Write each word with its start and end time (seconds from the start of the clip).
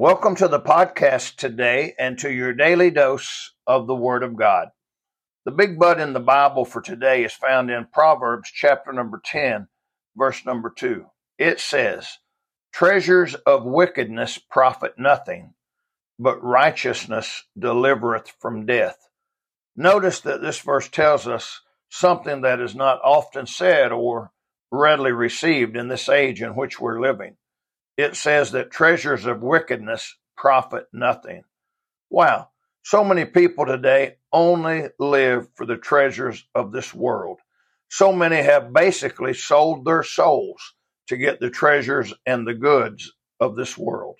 Welcome 0.00 0.36
to 0.36 0.46
the 0.46 0.60
podcast 0.60 1.34
today 1.34 1.92
and 1.98 2.16
to 2.20 2.32
your 2.32 2.52
daily 2.52 2.88
dose 2.92 3.52
of 3.66 3.88
the 3.88 3.96
Word 3.96 4.22
of 4.22 4.36
God. 4.36 4.68
The 5.44 5.50
big 5.50 5.76
but 5.76 5.98
in 5.98 6.12
the 6.12 6.20
Bible 6.20 6.64
for 6.64 6.80
today 6.80 7.24
is 7.24 7.32
found 7.32 7.68
in 7.68 7.88
Proverbs 7.92 8.48
chapter 8.54 8.92
number 8.92 9.20
10, 9.24 9.66
verse 10.16 10.46
number 10.46 10.70
2. 10.70 11.04
It 11.36 11.58
says, 11.58 12.18
Treasures 12.72 13.34
of 13.44 13.64
wickedness 13.64 14.38
profit 14.38 14.94
nothing, 14.98 15.54
but 16.16 16.44
righteousness 16.44 17.42
delivereth 17.58 18.28
from 18.38 18.66
death. 18.66 19.08
Notice 19.74 20.20
that 20.20 20.40
this 20.40 20.60
verse 20.60 20.88
tells 20.88 21.26
us 21.26 21.60
something 21.88 22.42
that 22.42 22.60
is 22.60 22.76
not 22.76 23.00
often 23.02 23.48
said 23.48 23.90
or 23.90 24.30
readily 24.70 25.10
received 25.10 25.76
in 25.76 25.88
this 25.88 26.08
age 26.08 26.40
in 26.40 26.54
which 26.54 26.78
we're 26.78 27.00
living 27.00 27.36
it 27.98 28.14
says 28.14 28.52
that 28.52 28.70
treasures 28.70 29.26
of 29.26 29.42
wickedness 29.42 30.16
profit 30.36 30.86
nothing. 30.92 31.42
Wow. 32.08 32.48
So 32.84 33.04
many 33.04 33.24
people 33.24 33.66
today 33.66 34.16
only 34.32 34.84
live 35.00 35.48
for 35.56 35.66
the 35.66 35.76
treasures 35.76 36.44
of 36.54 36.70
this 36.70 36.94
world. 36.94 37.40
So 37.90 38.12
many 38.12 38.36
have 38.36 38.72
basically 38.72 39.34
sold 39.34 39.84
their 39.84 40.04
souls 40.04 40.74
to 41.08 41.16
get 41.16 41.40
the 41.40 41.50
treasures 41.50 42.14
and 42.24 42.46
the 42.46 42.54
goods 42.54 43.12
of 43.40 43.56
this 43.56 43.76
world. 43.76 44.16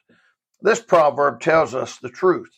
This 0.60 0.80
proverb 0.80 1.40
tells 1.40 1.72
us 1.72 1.98
the 1.98 2.10
truth. 2.10 2.50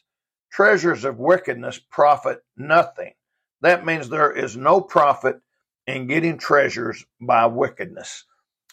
Treasures 0.51 1.05
of 1.05 1.19
wickedness 1.19 1.79
profit 1.91 2.43
nothing. 2.57 3.13
That 3.61 3.85
means 3.85 4.09
there 4.09 4.33
is 4.33 4.57
no 4.57 4.81
profit 4.81 5.37
in 5.87 6.07
getting 6.07 6.39
treasures 6.39 7.05
by 7.21 7.47
wickedness. 7.47 8.25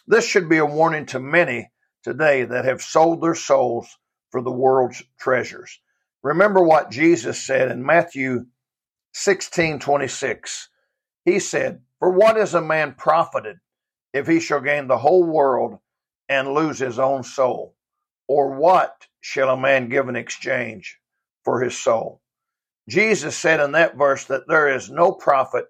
This 0.06 0.26
should 0.26 0.48
be 0.48 0.56
a 0.56 0.64
warning 0.64 1.04
to 1.06 1.20
many 1.20 1.70
today 2.02 2.44
that 2.44 2.64
have 2.64 2.82
sold 2.82 3.22
their 3.22 3.34
souls 3.34 3.98
for 4.30 4.42
the 4.42 4.50
world's 4.52 5.02
treasures. 5.18 5.80
Remember 6.22 6.62
what 6.62 6.90
Jesus 6.90 7.40
said 7.40 7.70
in 7.70 7.84
Matthew 7.84 8.46
16 9.14 9.78
26. 9.78 10.68
He 11.24 11.38
said, 11.38 11.82
For 11.98 12.10
what 12.10 12.36
is 12.36 12.54
a 12.54 12.60
man 12.60 12.94
profited 12.94 13.58
if 14.12 14.26
he 14.26 14.40
shall 14.40 14.60
gain 14.60 14.86
the 14.86 14.98
whole 14.98 15.24
world 15.24 15.78
and 16.28 16.54
lose 16.54 16.78
his 16.78 16.98
own 16.98 17.22
soul? 17.22 17.74
Or 18.26 18.52
what 18.56 19.06
shall 19.20 19.50
a 19.50 19.56
man 19.56 19.88
give 19.88 20.08
in 20.08 20.16
exchange 20.16 20.98
for 21.44 21.60
his 21.62 21.78
soul? 21.78 22.20
Jesus 22.88 23.36
said 23.36 23.60
in 23.60 23.72
that 23.72 23.96
verse 23.96 24.24
that 24.26 24.48
there 24.48 24.74
is 24.74 24.90
no 24.90 25.12
profit 25.12 25.66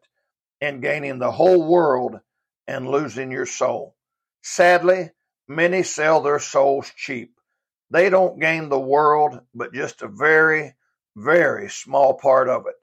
in 0.61 0.81
gaining 0.81 1.19
the 1.19 1.33
whole 1.33 1.69
world 1.69 2.21
and 2.67 2.89
losing 2.89 3.31
your 3.33 3.47
soul. 3.47 3.97
Sadly, 4.43 5.11
Many 5.49 5.83
sell 5.83 6.21
their 6.21 6.39
souls 6.39 6.93
cheap. 6.95 7.35
They 7.91 8.11
don't 8.11 8.39
gain 8.39 8.69
the 8.69 8.79
world, 8.79 9.41
but 9.55 9.73
just 9.73 10.03
a 10.03 10.09
very, 10.09 10.75
very 11.17 11.71
small 11.71 12.15
part 12.15 12.51
of 12.51 12.67
it. 12.67 12.75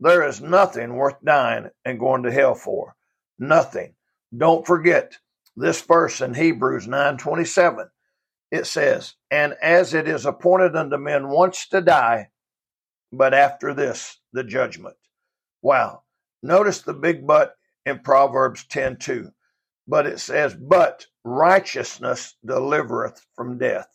There 0.00 0.26
is 0.26 0.40
nothing 0.40 0.96
worth 0.96 1.22
dying 1.24 1.70
and 1.84 2.00
going 2.00 2.24
to 2.24 2.32
hell 2.32 2.56
for. 2.56 2.96
Nothing. 3.38 3.94
Don't 4.36 4.66
forget 4.66 5.18
this 5.56 5.82
verse 5.82 6.20
in 6.20 6.34
Hebrews 6.34 6.88
9:27. 6.88 7.90
It 8.50 8.66
says, 8.66 9.14
"And 9.30 9.54
as 9.62 9.94
it 9.94 10.08
is 10.08 10.26
appointed 10.26 10.74
unto 10.74 10.96
men 10.96 11.28
once 11.28 11.68
to 11.68 11.80
die, 11.80 12.30
but 13.12 13.34
after 13.34 13.72
this 13.72 14.18
the 14.32 14.42
judgment." 14.42 14.96
Wow. 15.62 16.02
Notice 16.42 16.82
the 16.82 16.94
big 16.94 17.26
but 17.26 17.56
in 17.86 18.00
Proverbs 18.00 18.64
10:2 18.64 19.32
but 19.90 20.06
it 20.06 20.20
says, 20.20 20.54
But 20.54 21.06
righteousness 21.24 22.36
delivereth 22.46 23.20
from 23.34 23.58
death. 23.58 23.88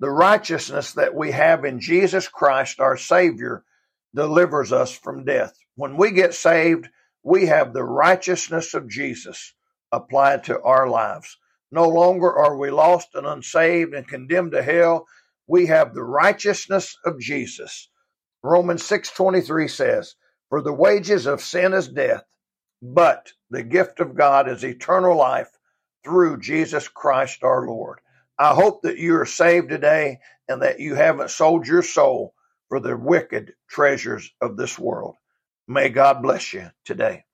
The 0.00 0.10
righteousness 0.10 0.92
that 0.94 1.14
we 1.14 1.32
have 1.32 1.66
in 1.66 1.80
Jesus 1.80 2.28
Christ, 2.28 2.80
our 2.80 2.96
Savior, 2.96 3.62
delivers 4.14 4.72
us 4.72 4.96
from 4.96 5.26
death. 5.26 5.52
When 5.76 5.98
we 5.98 6.12
get 6.12 6.32
saved, 6.32 6.88
we 7.22 7.46
have 7.46 7.74
the 7.74 7.84
righteousness 7.84 8.72
of 8.72 8.88
Jesus 8.88 9.54
applied 9.92 10.44
to 10.44 10.60
our 10.62 10.88
lives. 10.88 11.36
No 11.70 11.88
longer 11.88 12.32
are 12.32 12.56
we 12.56 12.70
lost 12.70 13.08
and 13.14 13.26
unsaved 13.26 13.92
and 13.94 14.08
condemned 14.08 14.52
to 14.52 14.62
hell. 14.62 15.06
We 15.46 15.66
have 15.66 15.92
the 15.92 16.04
righteousness 16.04 16.96
of 17.04 17.20
Jesus. 17.20 17.90
Romans 18.42 18.82
6:23 18.82 19.68
says, 19.68 20.16
"For 20.48 20.62
the 20.62 20.72
wages 20.72 21.26
of 21.26 21.42
sin 21.42 21.74
is 21.74 21.88
death, 21.88 22.24
but 22.86 23.32
the 23.48 23.62
gift 23.62 24.00
of 24.00 24.14
God 24.14 24.46
is 24.46 24.62
eternal 24.62 25.16
life 25.16 25.50
through 26.04 26.40
Jesus 26.40 26.86
Christ 26.86 27.42
our 27.42 27.66
Lord. 27.66 28.00
I 28.38 28.52
hope 28.52 28.82
that 28.82 28.98
you 28.98 29.16
are 29.16 29.24
saved 29.24 29.70
today 29.70 30.18
and 30.48 30.60
that 30.60 30.80
you 30.80 30.94
haven't 30.94 31.30
sold 31.30 31.66
your 31.66 31.82
soul 31.82 32.34
for 32.68 32.80
the 32.80 32.94
wicked 32.94 33.54
treasures 33.68 34.30
of 34.42 34.58
this 34.58 34.78
world. 34.78 35.16
May 35.66 35.88
God 35.88 36.22
bless 36.22 36.52
you 36.52 36.70
today. 36.84 37.24